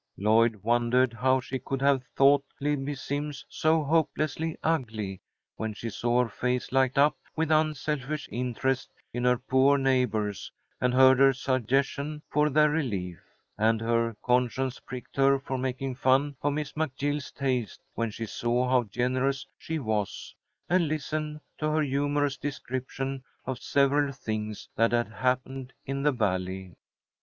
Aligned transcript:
Lloyd 0.17 0.55
wondered 0.63 1.13
how 1.13 1.39
she 1.39 1.59
could 1.59 1.79
have 1.83 2.03
thought 2.15 2.43
Libbie 2.59 2.95
Simms 2.97 3.45
so 3.47 3.83
hopelessly 3.83 4.57
ugly, 4.63 5.21
when 5.57 5.75
she 5.75 5.91
saw 5.91 6.23
her 6.23 6.27
face 6.29 6.71
light 6.71 6.97
up 6.97 7.15
with 7.35 7.51
unselfish 7.51 8.27
interest 8.31 8.91
in 9.13 9.23
her 9.25 9.37
poor 9.37 9.77
neighbours, 9.77 10.51
and 10.81 10.91
heard 10.91 11.19
her 11.19 11.33
suggestions 11.33 12.23
for 12.31 12.49
their 12.49 12.71
relief. 12.71 13.19
And 13.59 13.79
her 13.79 14.15
conscience 14.23 14.79
pricked 14.79 15.17
her 15.17 15.37
for 15.37 15.59
making 15.59 15.93
fun 15.93 16.35
of 16.41 16.53
Miss 16.53 16.73
McGill's 16.73 17.29
taste 17.31 17.83
when 17.93 18.09
she 18.09 18.25
saw 18.25 18.67
how 18.69 18.85
generous 18.85 19.45
she 19.55 19.77
was, 19.77 20.33
and 20.67 20.87
listened 20.87 21.41
to 21.59 21.69
her 21.69 21.83
humourous 21.83 22.37
description 22.37 23.23
of 23.45 23.59
several 23.61 24.11
things 24.11 24.67
that 24.75 24.93
had 24.93 25.09
happened 25.09 25.73
in 25.85 26.01
the 26.01 26.11
Valley. 26.11 26.73